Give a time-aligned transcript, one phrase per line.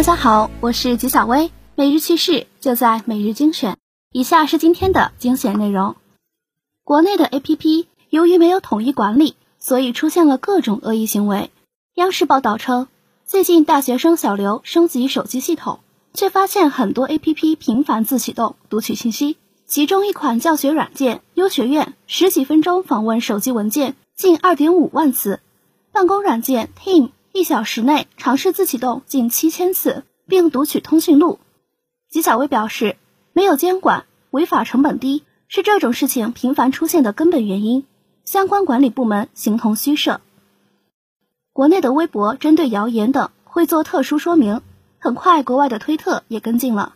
[0.00, 3.76] 大家好，我是吉小薇，每日趣事就在每日精选。
[4.12, 5.94] 以下是今天的精选内容：
[6.84, 11.50] 国内的 APP 由于没有统一管理，所以出现了各种恶意行为。
[11.96, 12.88] 央视报道称，
[13.26, 15.80] 最近大学生小刘升级手机系统，
[16.14, 19.36] 却发现很多 APP 频繁自启动读取信息。
[19.66, 25.40] 其中一款教学软件优学院，十几分钟访问手机文件近二点五万次；
[25.92, 31.38] 办公软件 Team 一小时内尝试自启动近七千次，并读取通讯录。
[32.10, 32.98] 吉小薇表示，
[33.32, 37.86] 没有监管，违法成本低，是这种事情频繁出现的根本原因。
[38.24, 40.20] 相关管理部门形同虚设。
[41.54, 44.60] 国内的微博针对谣言等会做特殊说明，
[44.98, 46.92] 很快国外的推特也跟进了。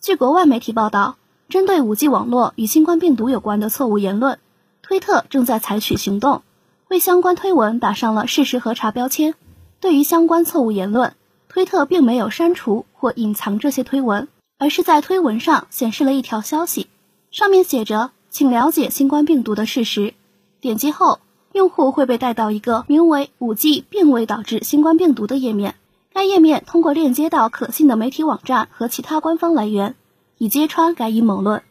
[0.00, 1.16] 据国外媒体报道。
[1.48, 4.38] 针对五 G 网络与新冠病毒有关的错误言论，
[4.80, 6.42] 推特正在采取行动，
[6.88, 9.34] 为相关推文打上了事实核查标签。
[9.80, 11.14] 对于相关错误言论，
[11.48, 16.88] 推特并没有删除或隐藏这些推文，而是在推文上显示了一条消息，
[17.30, 20.14] 上面写着“请了解新冠病毒的事实”。
[20.60, 21.20] 点击后，
[21.52, 25.74] 用户会被带到一个名为“五 G 并未导致新冠病毒”的页面，
[26.12, 29.94] 该页面通过链接到可信的媒体网站和其他官方来源。
[30.40, 31.64] 以揭穿该阴谋论。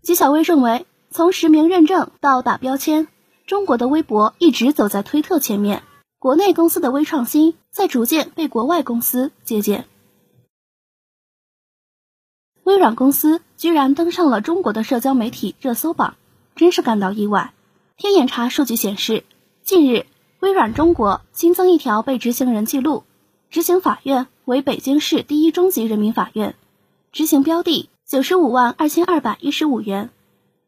[0.00, 3.08] 纪晓薇认为，从实名认证到打标签，
[3.44, 5.82] 中国的微博一直走在推特前面，
[6.26, 9.84] 国内公司的微创新在逐渐被国外公司借鉴。
[12.64, 16.16] 微软公司居然登上了中国的社交媒体热搜榜，
[16.56, 17.54] 真是感到意外。
[17.96, 19.22] 天眼查数据显示，
[19.62, 20.06] 近日
[20.40, 23.04] 微软中国新增一条被执行人记录，
[23.48, 26.56] 执行法院为北京市第一中级人民法院。
[27.12, 30.10] 执行标的九十五万二千二百一十五元。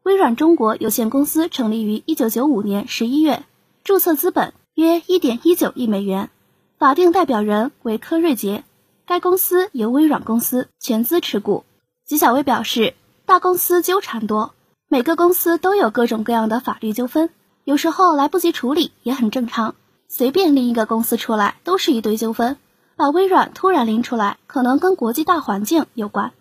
[0.04, 3.42] 微软中国有限公司成立于一九九五年十一月，
[3.82, 6.30] 注册资本约一点一九亿美元，
[6.78, 8.62] 法定代表人为柯瑞杰。
[9.08, 11.64] 该公司由微软公司全资持股。
[12.06, 12.94] 吉小薇表示，
[13.26, 14.54] 大公司纠缠多，
[14.86, 17.30] 每个公司都有各种各样的法律纠纷，
[17.64, 19.74] 有时候来不及处理也很正常。
[20.06, 22.56] 随便拎一个公司出来，都是一堆纠纷。
[22.94, 26.32] 把微软突然拎出来，可能跟国际大环境有关。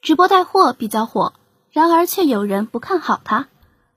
[0.00, 1.34] 直播带货比较火，
[1.70, 3.48] 然而却有人不看好它。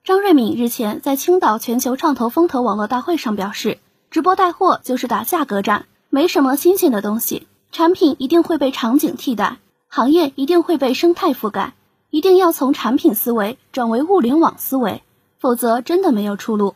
[0.04, 3.78] 张瑞敏日前在青岛全球创投风投网络大会上表示，
[4.10, 9.56] 直播带货就是打价格战，没什么新鲜的东西，产品一定会被场景替代，
[9.88, 11.72] 行业一定会被生态覆盖，
[12.10, 15.02] 一定要从产品思维转为物联网思维，
[15.38, 16.74] 否则真的没有出路。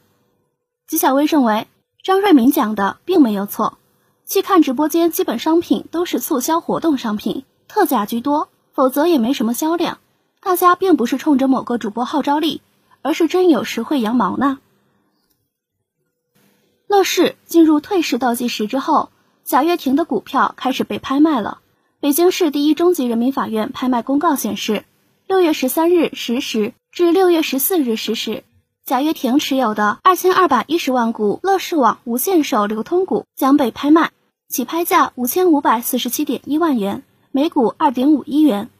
[0.86, 1.66] 纪晓薇认为。
[2.02, 3.76] 张瑞敏讲的并没有错，
[4.24, 9.98] 去看直播间，基本商品都是促销活动商品，特价居多，否则也没什么销量。
[10.40, 12.62] 大家并不是冲着某个主播号召力，
[13.02, 14.58] 而是真有实惠羊毛呢。
[16.86, 19.10] 乐视进入退市倒计时之后，
[19.44, 21.60] 贾跃亭的股票开始被拍卖了。
[22.00, 24.84] 北京市第一中级人民法院拍卖公告显示，
[25.26, 28.44] 六月十三日十时至六月十四日十时。
[28.84, 34.12] 贾跃亭持有的二千二百一十万股乐视网无限手流通股将被拍卖，
[34.48, 38.70] 起拍价五千五百四十七点一万元，每股二点五一元。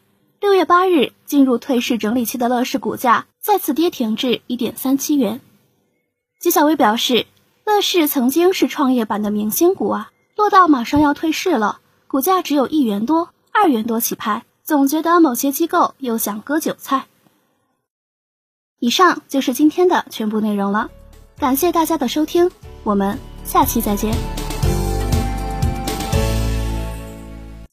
[0.40, 5.40] 六月八日进入退市整理期的乐视股价再次跌停至一点三七元。
[6.40, 7.26] 纪晓薇表示，
[7.64, 17.06] 乐视曾经是创业板的明星股啊，落到马上要退市了，股价只有一元多、二元多起拍，总觉得某些机构又想割韭菜。
[18.78, 20.88] 以上就是今天的全部内容了，
[21.36, 22.48] 感谢大家的收听，
[22.84, 24.37] 我们下期再见。